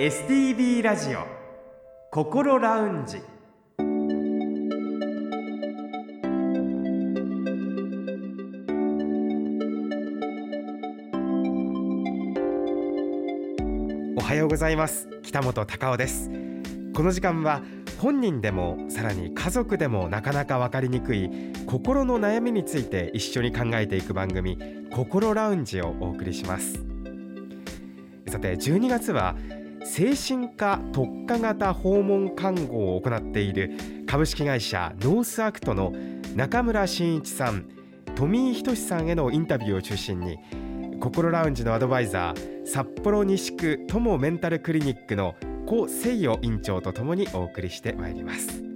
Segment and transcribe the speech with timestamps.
[0.00, 1.26] STB ラジオ
[2.10, 3.18] 心ラウンジ。
[14.16, 15.06] おはようございます。
[15.22, 16.30] 北本隆夫です。
[16.94, 17.60] この時間は
[18.00, 21.28] 本人でもさらに家族でもなかなか分かりにくい
[21.66, 24.56] 心の悩みについて一緒に考えていく番組
[24.94, 26.82] 心ラウンジをお送りします。
[28.28, 29.36] さて12月は
[29.84, 33.72] 精神科特化型訪問看護を行っている
[34.06, 35.92] 株式会社ノースアクトの
[36.36, 37.66] 中村真一さん
[38.14, 40.38] 富井仁さんへのインタビューを中心に
[41.00, 45.34] 心ラウンジのアドバイザー札幌西区友メンタルクリニックの
[45.66, 48.69] 古誠与院長とともにお送りしてまいります。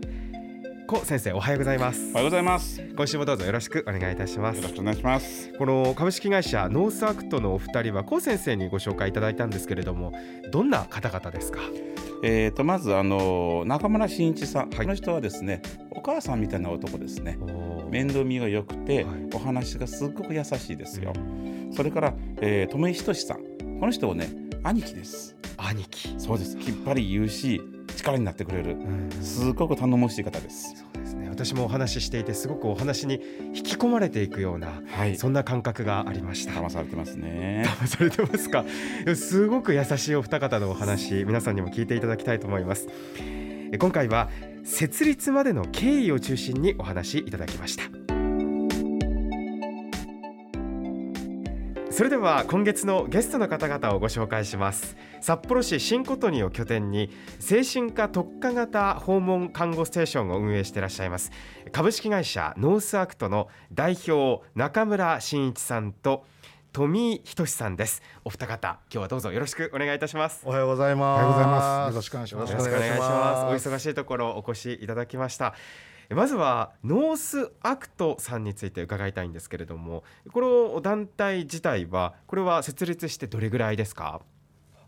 [0.86, 2.78] 古先生おはようございますおはようございます。
[2.80, 5.50] よ今週もどうぞよろしくお願いいたしますろしくお願いします。
[5.58, 10.12] この株式会社ノースアクトのお二人は古先生にご紹介いただいたんですけれども
[10.50, 11.60] どんな方々ですか？
[12.22, 17.38] えっ、とまずあの中村真一さん、この人はですね、お母さんみたいな男ですね。
[17.91, 21.12] 面倒見が良くて、はいお話がすっごく優しいですよ。
[21.72, 23.38] それから、えー、友井仁さん、
[23.80, 24.28] この人はね
[24.62, 25.36] 兄貴です。
[25.56, 26.56] 兄貴、そうです。
[26.56, 27.60] きっぱり言うし
[28.05, 28.72] 力になってくれる。
[28.72, 30.74] うんすごく頼もしい方です。
[30.77, 33.20] そうですね私もお話ししていてすごくお話に
[33.55, 35.16] 引き込まれていくようなはい。
[35.16, 37.64] そんな感覚がありました騙されてますね。
[37.80, 38.64] 騙されてますか？
[39.16, 42.88] すごく優しいお二方のお話皆さんにも聞いていただきたいと思います
[43.72, 44.28] え今回は
[44.64, 48.03] 設立までの経緯を中心にお話しいただきました
[51.95, 54.97] それでは今月のゲストの方々をご紹介します。
[55.20, 61.31] 札幌市新琴似を拠点に精神科特化型訪問看護ステーションを運営していらっしゃいます
[61.70, 66.25] 株式会社ノースアクトの代表中村真一さんと
[66.72, 68.03] 富井仁さんです。
[68.25, 70.42] お二方今日はどうぞよろしくお願いいたします。
[70.45, 71.22] おはようございます。
[71.22, 71.91] おはようございます。
[71.91, 72.50] よろしくお願いします。
[72.50, 73.69] よろしくお願いします。
[73.69, 75.54] お忙しいところお越しいただきました
[76.10, 80.41] まずはノースアクトさんについて伺いたいんですけれどもこ
[80.75, 84.20] の団体自体はこれは設立してどれぐらいですか？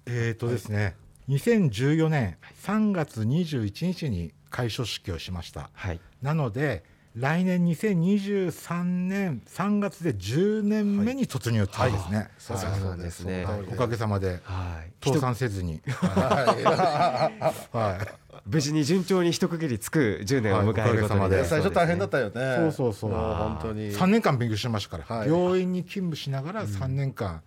[0.06, 0.94] えーとですね、
[1.28, 5.71] 2014年3月21日に開所式をしました。
[5.72, 6.00] はい。
[6.22, 6.84] なので
[7.16, 12.28] 来年2023年3月で10年目に突入ってことですね。
[12.38, 13.47] そうそうですね。
[13.47, 13.60] はい。
[13.72, 14.93] おかげさまではい。
[15.03, 18.09] 倒産せずに、はい、
[18.47, 22.57] 無事に順調に一区切りつく10年を迎えることにはい最初大変だったよよね。
[22.57, 23.93] そうそうそうも本当に。
[23.93, 25.29] 3年間勉強してましたから、はい。
[25.29, 27.43] 病院に勤務しながら3年間、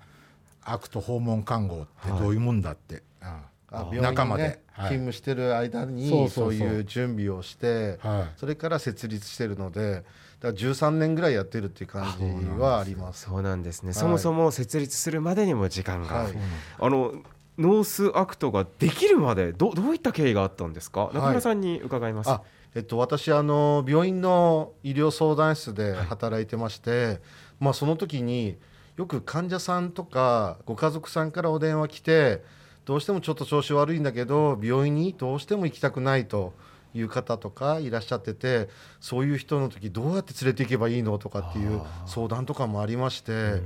[0.63, 4.53] アクト訪問看護ってどういうもんだって、ああ病院にね仲間で、はい。
[4.53, 6.53] 勤務してる間そうにそうそう。
[6.53, 8.39] そういう準備をして、はい。
[8.39, 10.03] それから設立してるので、
[10.39, 13.25] だから13年ぐらいやってるっていう感じはあります。
[13.25, 16.33] そうなんですね、いそもそも設立するまでにも時間が、はい。
[16.79, 17.13] あの
[17.59, 21.11] ノースアクトができるまでどどういった経緯があったんですか？
[21.13, 22.41] 中村さんに伺います、あ
[22.73, 27.19] えっと、私あの病院の医療相談室で働いてまして、
[27.59, 28.57] まあ、その時に
[28.95, 32.43] よく患者さんとかご家族さんからお電話来て
[32.85, 36.53] どうしてもちょっと調子悪いんだけど病院にどうしても行きたくないと
[36.93, 38.67] いう方とかいらっしゃってて
[38.99, 43.61] そういう人の時どうやって連れて行けばいいのとかっていう相談とかもありまして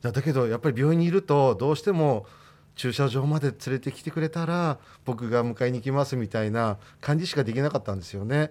[0.00, 2.26] だだけどやっぱり病院にいるとどうしても
[2.74, 8.50] 駐車場まで連れてきてくれたら僕が迎えに行きますみたいな感じしかできなかったんですよね。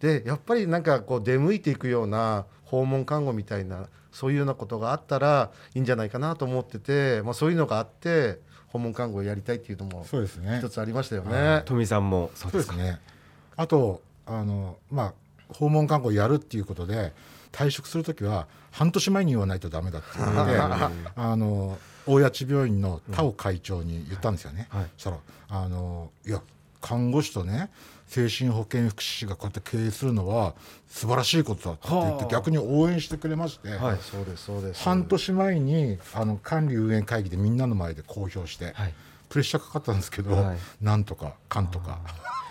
[0.00, 11.62] でやっぱりなんかこう出向いていくような訪問看護みたいなそういうようなことがあったらいいんじゃないかなと思ってて、まあ、そういうのがあって訪問看護をやりたいっていうのもそうですね一つありましたよね。
[11.64, 12.64] 富さんもそうでか？
[12.64, 13.00] そうですすね。
[13.56, 15.14] あとあのまあ
[15.52, 17.12] 訪問看護をやるっていうことで
[17.52, 20.58] 退職するときは半年前に言わないとダメだっていうので、
[21.16, 24.66] あの大谷地病院の田尾会長に言ったんですよね。
[24.70, 24.86] はい。
[24.96, 25.18] そしたら
[25.50, 26.40] あのいや
[26.80, 27.70] 看護師とね
[28.06, 30.54] 精神保健福祉士がこうやって経営するのは
[30.88, 32.32] 素晴らしいことだって言ってはあ。
[32.32, 34.82] 逆に応援してくれまして、はいそうですそうです。
[34.82, 38.94] 半年前にあの管理運営会議でみんなの前で公表して、はい。
[39.28, 40.58] プレッシャーかかったんですけど、はい。
[40.80, 41.98] なんとかかんとか。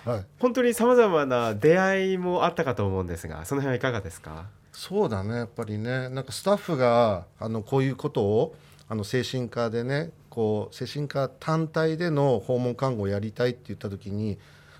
[0.06, 4.46] はい、本当にさまざまな出会いもあったかと思うんですがその辺はいかがですか？
[4.72, 8.56] そうだねやっぱりねなんかスタッフがあのこういうことを
[8.90, 14.38] あの精神科でねこう精神科単体での訪問看護をやりたいって言った時に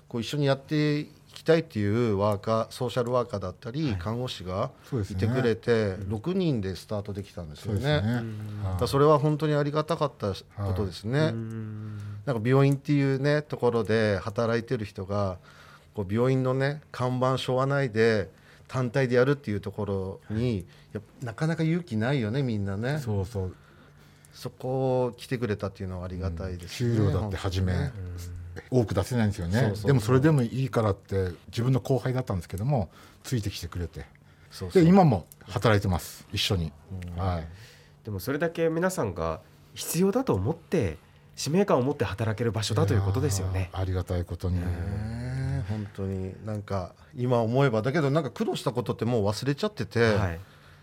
[0.08, 4.70] こう一緒にやっていきたいっていうワーカーソーシャルワーカーだったり、看護師が
[5.10, 7.80] いてくれて、6人でスタートできたんですよね。
[7.80, 8.22] そね。
[8.80, 11.32] だそれは本当にありがたかったことですね。
[12.26, 15.38] なんか病院っていうねところで働いてる人が
[15.94, 18.30] こう病院のね看板背負わないで
[18.66, 22.98] 単体でやるっていうところにやっぱなかなか勇気ないよねみんなね。
[22.98, 23.54] そうそう
[24.32, 27.92] そこ来てくれたっていうのはありがたいです、給料だって初め、本
[28.70, 29.72] 多く出せないんですよね。
[29.84, 32.88] でもそれでもいいからって自分の後輩だったんですけども
[33.22, 34.06] ついてきてくれて。
[34.72, 36.26] で今も働いてます。
[36.32, 36.72] 一緒に、
[37.16, 37.46] はい。
[38.04, 39.40] でもそれだけ皆さんが
[39.74, 40.96] 必要だと思って
[41.36, 43.70] 使命感を持って働ける場所だということですよね。
[43.72, 44.58] ありがたいことに、
[45.68, 50.40] 本当になんか今思えばだけどなんか苦労したことってもう忘れちゃってて、はい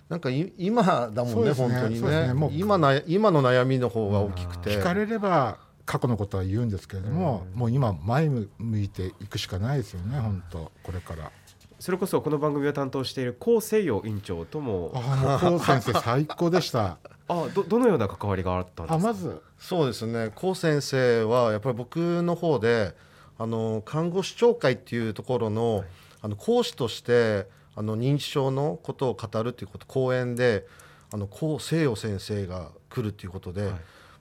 [0.09, 1.51] なんかい今だもんねね。
[1.53, 2.27] 本当にね。
[2.27, 2.33] ね。
[2.33, 4.71] もう今な今の悩みの方が大きくて。
[4.71, 8.49] 聞かれれば過去のことは言うんですけれども、もう今前向
[8.79, 10.71] いていくしかないですよね本当。
[10.83, 11.31] これから。
[11.79, 16.97] それこそこの番組を担当している高西洋院長ともああもう高先生最高でした。
[17.27, 19.09] あどどのような関わりがあったんですか？
[19.09, 19.41] あまず。
[19.59, 20.31] そうですね。
[20.35, 22.95] 高先生はやっぱり僕の方で
[23.37, 25.83] あの看護師協会っていうところの,、
[26.21, 30.65] あの講師としてあの認知症のことを語るっていうこと講演で
[31.13, 33.73] あの高西洋先生が来るっていうことで、はい。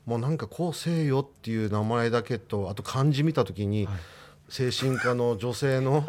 [0.06, 3.88] もうなんか高西洋っていう名前だけとあと漢字見た時に、
[4.48, 6.04] 精神科の女性の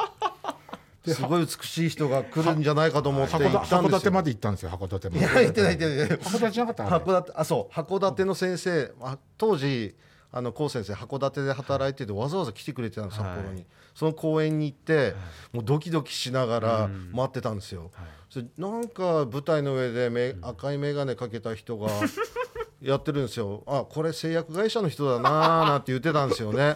[1.05, 3.79] すごい美しい人が来るんじゃないかと思って行函ったんですよ。
[3.79, 5.19] 函館まで行ったんですよ函館まで。
[5.19, 6.07] いや行ってない行ってない。
[6.19, 9.95] 函館じゃなかった函館あそう函館の先生あ当時
[10.37, 13.65] あの高先生函館で働いててわざわざ来てくれてたんです札幌に、
[13.95, 15.15] その公園に行って、
[15.53, 17.89] もうドキドキしながら待ってたんですよ、
[18.29, 21.89] それなんか舞台の上でめ、赤い眼鏡かけた人が
[22.83, 23.63] やってるんですよ。
[23.65, 26.75] あこれ製薬会社の人だなー なんて言ってたんですよね。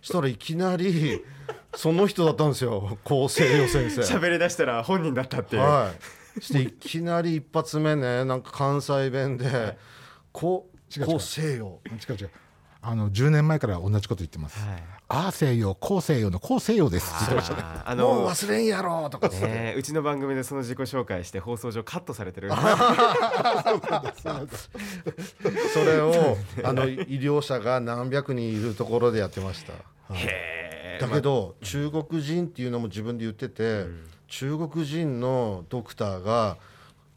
[0.00, 1.24] そしたらいきなり
[1.74, 4.02] その人だったんですよ高西洋先生。
[4.02, 6.40] 喋り出したら本人だったっていう、はい。
[6.40, 9.76] そしていきなり一発目ね、なんか関西弁で、
[10.30, 11.80] こう、こう西洋。
[12.08, 12.30] 違う違う
[12.84, 14.82] あの10年前から同じこと言ってます、はい。
[15.08, 17.14] ああ西洋高西洋の高西洋です。
[17.14, 17.62] って言ってましたね。
[17.62, 19.46] あーあもうの忘れんやろとかつって。
[19.46, 22.56] ねえうちの番組でその自己紹介して放送上カットされてるそ
[25.78, 29.74] れを、あの医療者が何百人いるところでやってました。
[30.14, 31.00] へえ。
[31.00, 33.84] だけど、中国人っていうのも自分で言ってて、
[34.26, 36.56] 中国人のドクターが。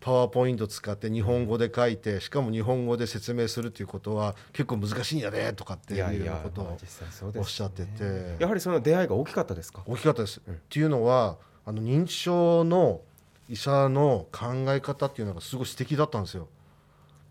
[0.06, 6.78] パワーポイント使って日本語で書いてしかも日本語で説明するっていうことは結構難しいんやでとかっていうようなことを
[7.40, 9.82] おっしゃっててやはりその出会いが大きかったですか？
[9.88, 10.40] 大きかったです。
[10.48, 13.02] っていうのはあの認知症の
[13.50, 16.48] 医者の考え方っていうのがすごい素敵だったんですよ。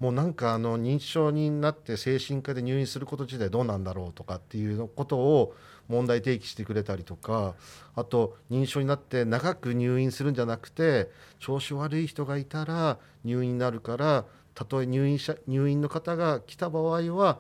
[0.05, 5.55] もうなんかあの認知症になって精神科で入院すること自体どうなんだろうとかっていうことを
[5.89, 7.55] 問題提起してくれたりとか
[7.97, 11.09] あと認知症になって長く入院するんじゃなくて
[11.39, 17.39] 調子悪い人がいたら入院になるからたとえ入院者入院の方が来た場合は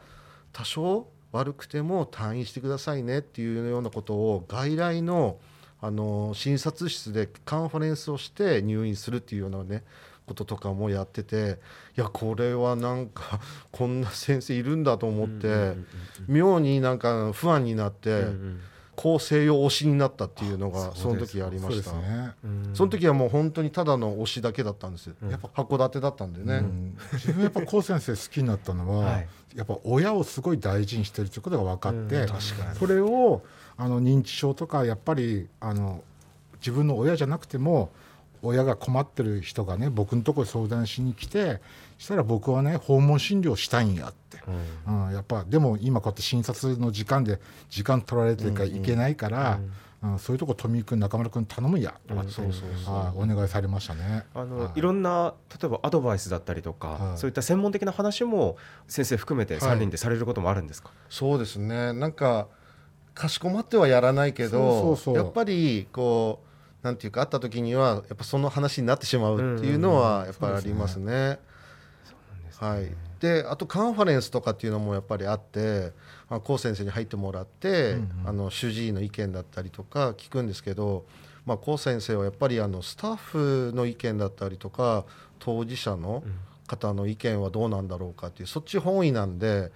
[0.54, 5.36] 多少悪くても退院してくださいねっていうようなことを外来の
[5.82, 9.82] あの診察室でカンファレンスをして入院するっていうようなね
[10.26, 11.58] こととかもやってて
[11.96, 13.40] いやこれはなんか
[13.70, 15.74] こんな先生いるんだと思って
[16.26, 18.24] 妙になんか不安になって
[18.96, 21.90] 高西洋推しになったっていうのがその時ありました。
[22.74, 25.14] その時はもう本当にただの推しだけだったんですよ。
[25.28, 26.96] やっぱ函館だったんでね、うん。
[27.14, 29.28] 自分やっぱ高先生好きになったのは、 はい。
[29.56, 32.78] やっぱ親をすごい大事にしてるということが分かって、うん確かに。
[32.78, 33.42] それを
[33.76, 36.02] あの認知症とかやっぱりあの
[36.58, 37.90] 自分の親じゃなくても
[38.44, 41.60] 親が困ってる人がね僕のところに相談しに来て
[41.98, 44.38] したら僕はね訪問診療したいんやって、
[44.86, 45.12] うん。
[45.12, 49.60] やっぱでも今こうやって診察の時間で時間取られてるからいけないから、
[50.02, 50.18] うん。
[50.18, 51.94] そういうとこ富井君中村君頼むや。
[52.06, 52.94] とかって、そうそうそう。
[52.94, 54.26] はいお願いされましたね。
[54.34, 54.78] あの、はい。
[54.78, 57.18] い、ろんな例えばアドバイスだったりとか、はい。
[57.18, 59.62] そういった専門的な話も先生含めてはい。
[59.62, 61.92] 3人でされることもあるんですか、そうですね。
[61.92, 62.48] なんか
[63.14, 65.24] かしこまってはやらないけどそうそうそう。
[65.24, 66.53] やっぱりこう
[66.84, 71.38] なんていうか会った時にはやっぱその話になってしまうっていうのはやっぱりありますね。
[72.60, 75.92] はい、であとカンファレンスとかっていうのもやっぱりあって
[76.28, 81.06] まあ高先生に入ってもらって、あの主治医の意見だったりとか聞くんですけど、
[81.46, 85.06] まあ、高先生はやっぱりあのスタッフの意見だったりとか
[85.38, 86.22] 当事者の
[86.66, 89.72] 方の意見はどうなんだろうかっていうそっち本位なんで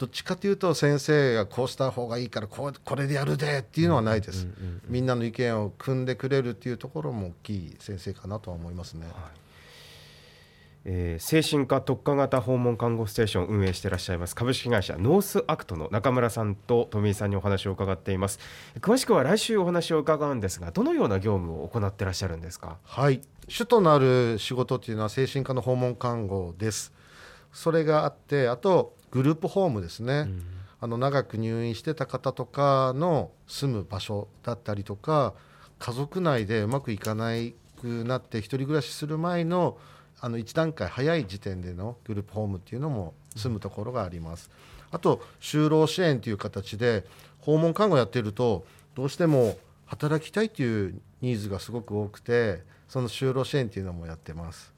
[0.00, 4.46] どっちかというと先生がこうした方がいいからこうこれでやるでっていうのはないです、
[4.88, 9.06] みんなの意見を組んでくれるっていうところも大きい先生かなとは思いますね。
[10.86, 14.34] えー精神科特化型訪問看護ステーションを運営していらっしゃいます。
[14.34, 18.38] 株式会社ノースアクトの中村さんと富井さんにお話を伺っています。
[18.80, 22.78] 詳しくは来週お話を伺うんですがどのような業務を行っていらっしゃるんですか？
[22.84, 23.20] はい。
[23.46, 26.94] 主となる仕事っていうのは精神科の訪問看護です。
[27.52, 30.28] それがあってあとグループホームですね、
[30.80, 35.34] あの長く入院してた方とかの住む場所だったりとか
[35.78, 39.78] 家族内でうまくいかないくなって一人暮らしする前の
[40.22, 44.50] あの1段階早い時点でのグループホームっていうのも済むところがあります。
[44.90, 47.06] あと就労支援という形で
[47.38, 54.74] 訪問看護やってるとどうしても働きたいっていうニーズがすごく多くてその就労支援っていうのもやってます。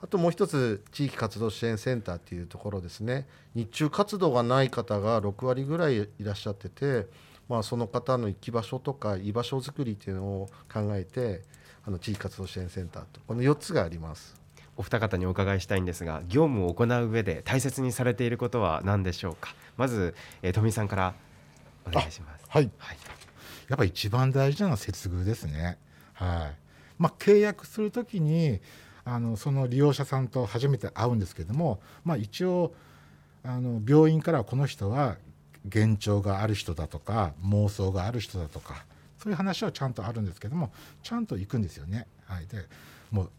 [0.00, 7.06] あともう一つ地域活動支援センターっていうところですね日中活動がない方が6割ぐらいいらっしゃってて、
[7.48, 11.42] まあ、その方の行き場所とか居場所づくりっていうのを考えて
[11.84, 14.36] あの地域活動支援センターとこの4つがあります。
[14.76, 19.52] お二方にお伺いしたいんですが業務を行う上で大切にされていることは何でしょうか？
[19.76, 21.14] まず、えー、富井さんから
[21.84, 22.96] お願いしますはいはい、
[23.68, 25.78] やっぱ一番大事なのは接遇ですね。
[26.12, 26.56] はい。
[26.96, 28.60] まあ契約するときに
[29.08, 32.74] あのその利用者さんと初めて会うんですけども、まあ一応
[33.42, 35.16] あの病院からはこの人は
[35.64, 38.84] 幻聴がある人だとか妄想がある人だとか
[39.18, 40.70] そういう話はちゃんとあるんですけども
[41.02, 42.06] ちゃんと行くんですよね。
[42.26, 42.46] はい。
[42.46, 42.66] で
[43.10, 43.30] もう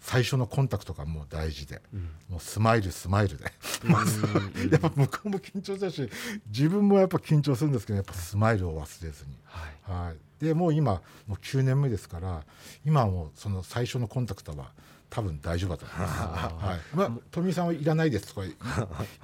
[0.00, 1.82] 最初のコンタクトがもう大事で、
[2.30, 3.44] もうスマイルスマイルで、
[4.70, 6.08] やっぱ向こうも緊張するし
[6.46, 9.36] 自分もやっぱ緊張するんですけどやっぱスマイルを忘れずに。
[9.44, 12.44] はいはい、でもう今もう9年目ですから
[12.86, 14.72] 今はもうその最初のコンタクトは
[15.10, 16.20] 多分大丈夫だと思います。
[16.66, 18.46] はい、まあ富井さんはいらないですとか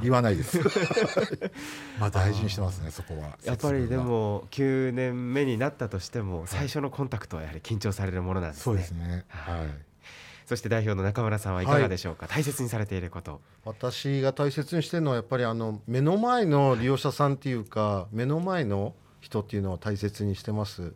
[0.03, 0.59] 言わないです。
[2.00, 3.38] まあ大事にしてますねそこは。
[3.45, 9.25] やっぱりでも9年目になったとしても最初のコンタクトはやはり緊張されるものなんですねそうですね。
[9.29, 9.95] はい。
[10.47, 20.93] そして代表の中村さんはいかがでしょうか、大切にされていること私が大切にしてるのはやっぱりあの目の前の利用者さんっていうか目の前の人っていうのを大切にしてます。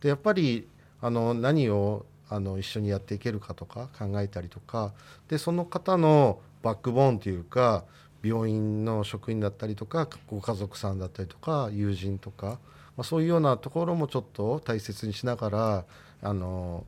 [0.00, 0.68] でやっぱり
[1.00, 4.92] あの何をあの一緒にやっていけるかとか考えたりとか
[5.28, 7.84] でその方のバックボーンというか
[8.22, 12.58] 病院の職員だったりとかご家族さんだったりとか友人とか、
[12.96, 15.84] まあ、そういうようなところもちょっと大切にしながら
[16.22, 16.84] あの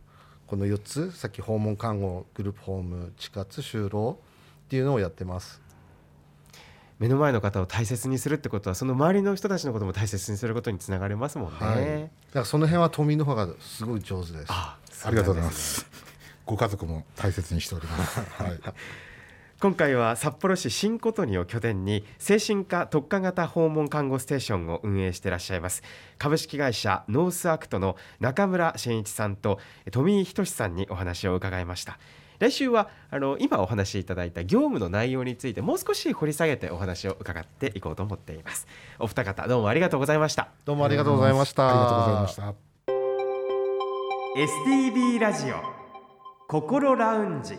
[0.48, 4.18] この4つさっき訪問看護グループホーム地活就労
[4.66, 5.60] っていうのをやってます。
[6.98, 14.46] 目の前の方を大切にするってことはその周りの人たちのことも大切にすることにつながりますもんね、はい、だからその辺は富の方がすごい上手です。
[14.48, 15.86] あありがとうございます。
[16.46, 18.20] ご家族も大切にしております。
[18.42, 18.60] はい。
[19.60, 25.82] 今回は札幌市新琴似を拠点に精神科特化型訪問看護ステーションを運営していらっしゃいます
[26.16, 29.58] 株式会社ノースアクトの中村真一さんと
[29.90, 31.98] 富井仁さんにお話を伺いました
[32.38, 38.68] 来週はあの今お話しいただいた業務の内容についてもう少し掘り下げてお話を伺っていこうと思っています
[39.00, 41.68] お二方どうもありがとうございましたどうもありがとうございました。
[41.68, 42.67] ありがとうございました。
[44.38, 45.56] STB ラジオ
[46.46, 47.58] 心ラウンジ。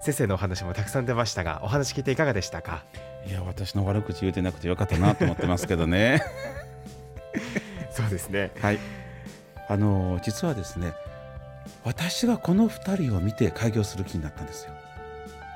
[0.00, 2.82] 先生のお話もたくさん出ましたがお話聞いていかがでしたか？
[3.28, 6.20] いや私の悪口言うてなくてよかったなと思ってますけどね。
[7.94, 8.50] そうですね。
[8.60, 8.80] はい。
[9.68, 10.92] あの実はですね
[11.84, 14.72] 私がこの2人を見て開業する気になったんですよ。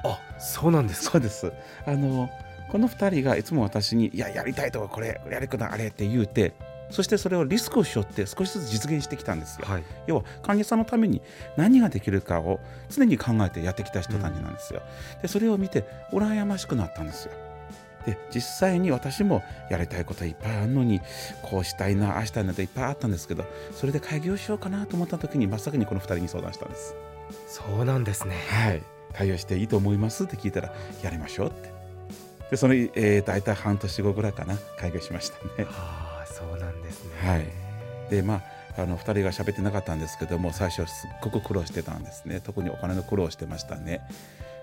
[0.05, 1.53] あそうなんですそうです。
[1.85, 2.31] あの
[2.71, 6.55] この2人がいつも私に「いややりたいとかこれやりくなあれ」って言うて
[6.95, 9.85] そしてそれをリスクを背負って少しずつ実現してきたんですよ、はい。
[10.07, 11.21] 要は患者さんのために
[11.57, 14.81] 何ができるかを常に考えてやってきた人たちなんですよ、
[15.21, 17.33] でそれを見て羨ましくなったんですよ。
[18.07, 21.01] で実際に私もやりたいこといっぱいあるのに
[21.43, 26.95] こうしたいなああしたいなっていっぱいあったんですけどそれで開業しようかなと思った時に真っ先にこの2人に相談したんです。
[27.49, 28.37] そうなんですね。
[28.49, 28.83] はい。
[29.15, 30.73] 開業していいと思いますって聞いたら
[31.03, 31.73] やりましょうって。
[32.51, 35.67] でその、えー、大体半年後ぐらいかな開業しましたね。
[35.71, 36.04] ああ
[36.35, 37.11] そうなんですね。
[37.29, 37.47] はい。
[38.11, 38.43] でま
[38.77, 42.41] ああの2人が喋ってなかったんですけども最初すっごく苦労してたんですね。
[42.41, 44.01] 特にお金の苦労してましたね。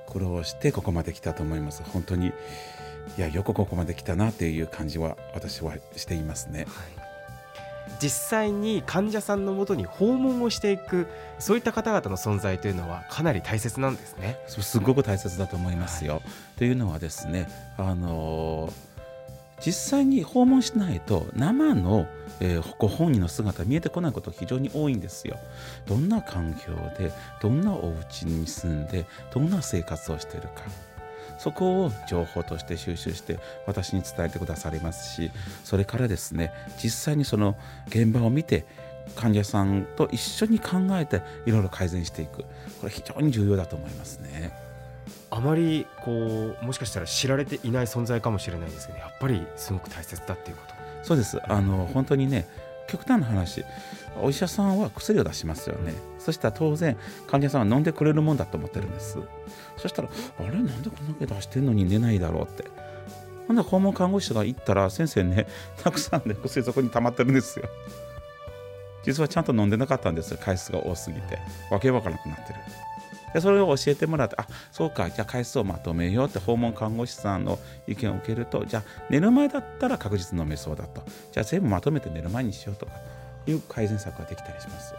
[0.10, 1.84] 苦労してここまで来たと思います。
[1.84, 6.68] 本当にいやよくここまで来たなっていう感じは私はしていますね。
[8.00, 11.08] 実際に患者さんのもとに訪問をしていく
[11.40, 14.38] そういった方々の存在というのはかなり大切なんですね。
[14.48, 16.22] そうすごく大切だと思いますよ。
[16.58, 17.48] というのはですね、
[17.78, 18.91] あのー
[19.66, 22.08] 実際に訪問しないと生の、
[22.40, 25.38] えご本人の姿見えてこないことが非常に多いんですよ。
[25.86, 30.64] どんな環境でどんなお家に住んでどんな生活をしているか。
[31.38, 35.32] そこを情報として収集して私に伝えてくださりますし
[35.64, 38.68] それからですね実際にその現場を見て
[39.16, 42.46] 患者さんと一緒に考えていろいろ改善していくこ
[42.84, 44.54] れ非常に重要だと思いますね。
[45.34, 50.76] あまりこうもしかしたら知られていない存在かもしれないですけどやっぱりすごく大切だっていうこと。
[51.04, 51.40] そうです。
[51.52, 52.48] あの本当にね
[52.88, 53.64] 極端な話
[54.22, 55.94] お医者さんは薬を出しますよね。
[56.20, 56.98] そしたら当然
[57.28, 59.18] 患者さんは飲んでくれるもんだと思ってるんです。
[59.78, 60.52] そしたらあれ？
[60.52, 62.66] なんでこんだけ出してんのに寝ないだろうって。
[63.48, 65.48] ほんなら訪問看護師が行ったら先生ね
[65.82, 67.70] たくさんね薬そこに溜まってるんですよ。
[69.04, 70.40] 実はちゃんと飲んでなかったんですよ。
[70.44, 71.40] 回数が多すぎて。
[71.72, 72.60] わけわからなくなってる
[73.34, 81.04] でそれを教えてもらってあそうかじゃあ回数をまとめようって訪問看護師さんの意見を受けるとじゃあ寝る前だったら確実に飲めそうだと。
[81.32, 82.92] じゃあ全部まとめて寝る前にしようとか
[83.48, 84.94] いう改善策ができたりします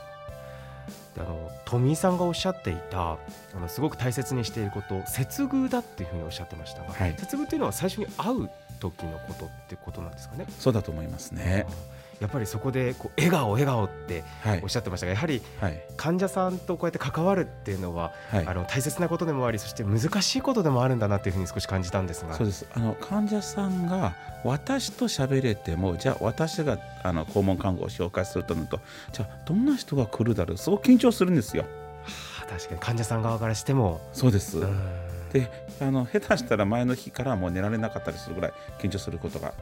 [1.19, 3.19] あの富井さんがおっしゃっていたあ
[3.61, 7.15] のすごく大切にしていること接遇だっていうふうにおっしゃってましたが、はい。
[7.19, 10.47] 接遇というのは最初に会う時のことってことなんですかね？
[10.59, 11.67] そうだと思いますね
[12.23, 14.61] やっぱりそこでこう笑顔笑顔ってはい。
[14.63, 15.83] おっしゃってましたがやはりはい。
[15.97, 18.47] 患者さんとこうやって関わるっていうのは、はい。
[18.47, 22.35] あの大切なことでもありそして難しいことでもあるんだなっていうふうに少し感じたんですが。
[22.35, 22.67] そうです。
[22.73, 24.15] あの患者さんが
[24.45, 28.81] 私と喋れてもじゃあ私があの訪問看護を紹介するとなると
[29.13, 31.65] じゃあどんな人が来るだろうすごく緊張するんですよ。
[32.05, 32.81] はあ確かに。
[32.81, 34.77] 患者さん側からしても、そうです、うん。
[35.33, 35.51] で
[35.81, 39.55] あの下手したら前の日からもう寝られなかったりするぐらい緊張することが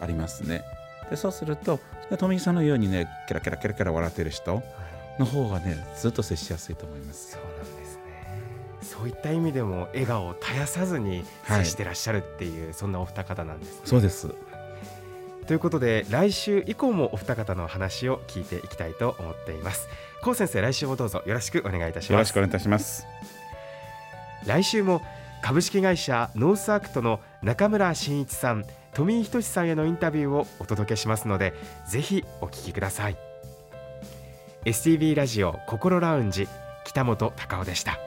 [0.00, 0.64] ありますね
[1.10, 1.80] でそうすると
[2.18, 4.64] 富井さんのようにねキラキラキラキラ笑ってる人はい
[5.18, 8.02] の方がねずっと接しやすいと思いますそうなんですね
[8.82, 13.80] そういった意味でも笑顔を絶やさずに接してらっしゃるっていう、そんなお二方なんです、ね。
[13.84, 14.32] そうです
[15.46, 19.88] ということで来週以降もお二方の話を聞いていきたいと思っています。
[20.22, 22.40] 古先生来週もどうぞよろしくお願いいたしますよろしくお。
[22.40, 23.06] 願いいたします
[24.44, 25.02] 来週も
[25.42, 28.64] 株式会社ノースアクトの中村真一さん
[28.96, 31.52] 富井仁さんへのインタビューをお届けしますので
[31.86, 33.16] ぜひお聞きください。
[34.64, 36.48] STV ラジオ心ラウンジ
[36.86, 38.05] 北本隆夫でした。